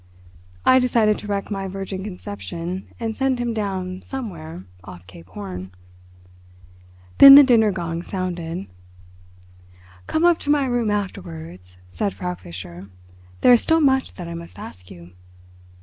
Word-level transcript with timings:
I 0.65 0.79
decided 0.79 1.19
to 1.19 1.27
wreck 1.27 1.51
my 1.51 1.67
virgin 1.67 2.03
conception 2.03 2.87
and 2.99 3.15
send 3.15 3.37
him 3.37 3.53
down 3.53 4.01
somewhere 4.01 4.63
off 4.83 5.05
Cape 5.05 5.27
Horn. 5.29 5.69
Then 7.19 7.35
the 7.35 7.43
dinner 7.43 7.69
gong 7.71 8.01
sounded. 8.01 8.65
"Come 10.07 10.25
up 10.25 10.39
to 10.39 10.49
my 10.49 10.65
room 10.65 10.89
afterwards," 10.89 11.77
said 11.87 12.15
Frau 12.15 12.33
Fischer. 12.33 12.89
"There 13.41 13.53
is 13.53 13.61
still 13.61 13.79
much 13.79 14.15
that 14.15 14.27
I 14.27 14.33
must 14.33 14.57
ask 14.57 14.89
you." 14.89 15.11